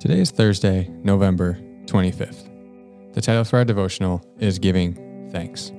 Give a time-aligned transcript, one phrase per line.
[0.00, 3.14] Today is Thursday, November 25th.
[3.14, 5.72] The title for our devotional is Giving Thanks.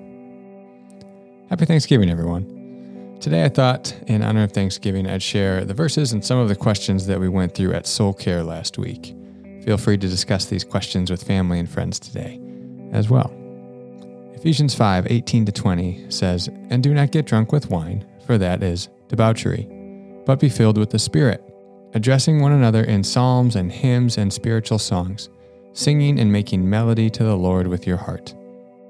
[1.49, 3.17] Happy Thanksgiving, everyone.
[3.21, 6.55] Today, I thought, in honor of Thanksgiving, I'd share the verses and some of the
[6.55, 9.15] questions that we went through at Soul Care last week.
[9.63, 12.39] Feel free to discuss these questions with family and friends today
[12.91, 13.33] as well.
[14.33, 18.61] Ephesians 5 18 to 20 says, And do not get drunk with wine, for that
[18.61, 19.67] is debauchery,
[20.27, 21.43] but be filled with the Spirit,
[21.95, 25.29] addressing one another in psalms and hymns and spiritual songs,
[25.73, 28.35] singing and making melody to the Lord with your heart,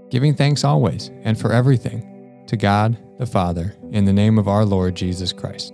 [0.10, 4.66] giving thanks always and for everything to God the Father in the name of our
[4.66, 5.74] Lord Jesus Christ.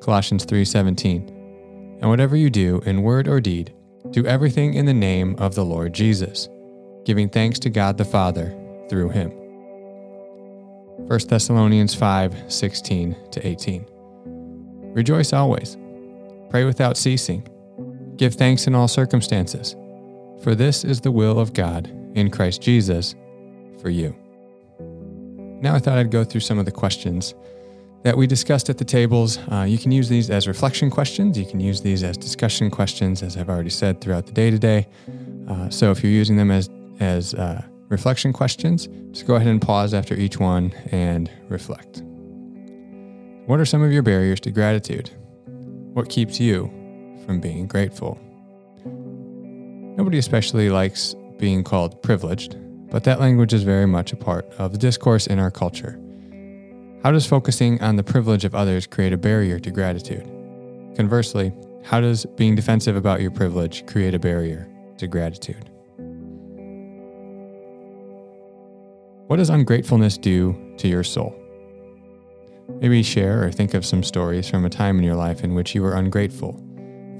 [0.00, 3.74] Colossians 3:17 And whatever you do in word or deed,
[4.10, 6.48] do everything in the name of the Lord Jesus
[7.06, 8.52] giving thanks to God the Father
[8.90, 9.45] through him.
[10.98, 13.86] 1 Thessalonians 5 16 to 18.
[14.94, 15.76] Rejoice always,
[16.50, 17.46] pray without ceasing,
[18.16, 19.76] give thanks in all circumstances,
[20.42, 23.14] for this is the will of God in Christ Jesus
[23.80, 24.16] for you.
[25.60, 27.34] Now I thought I'd go through some of the questions
[28.02, 29.38] that we discussed at the tables.
[29.50, 31.38] Uh, you can use these as reflection questions.
[31.38, 34.86] You can use these as discussion questions, as I've already said throughout the day today.
[35.48, 38.88] Uh, so if you're using them as as uh, reflection questions.
[39.12, 42.02] Just go ahead and pause after each one and reflect.
[43.46, 45.10] What are some of your barriers to gratitude?
[45.92, 46.66] What keeps you
[47.24, 48.18] from being grateful?
[49.96, 52.56] Nobody especially likes being called privileged,
[52.90, 56.00] but that language is very much a part of the discourse in our culture.
[57.02, 60.24] How does focusing on the privilege of others create a barrier to gratitude?
[60.96, 61.52] Conversely,
[61.84, 65.70] how does being defensive about your privilege create a barrier to gratitude?
[69.26, 71.34] What does ungratefulness do to your soul?
[72.80, 75.74] Maybe share or think of some stories from a time in your life in which
[75.74, 76.52] you were ungrateful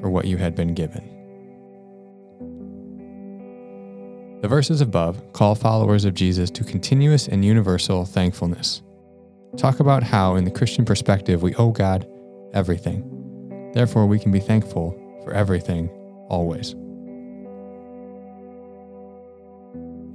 [0.00, 1.03] for what you had been given.
[4.42, 8.82] The verses above call followers of Jesus to continuous and universal thankfulness.
[9.56, 12.06] Talk about how, in the Christian perspective, we owe God
[12.52, 13.70] everything.
[13.72, 14.92] Therefore, we can be thankful
[15.25, 15.88] for everything
[16.28, 16.76] always.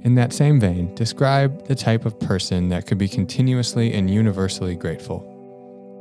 [0.04, 4.74] In that same vein, describe the type of person that could be continuously and universally
[4.74, 5.20] grateful.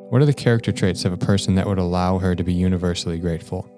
[0.10, 3.20] What are the character traits of a person that would allow her to be universally
[3.20, 3.70] grateful?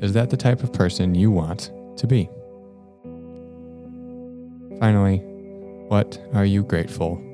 [0.00, 2.28] Is that the type of person you want to be?
[4.80, 5.18] Finally,
[5.88, 7.33] what are you grateful for?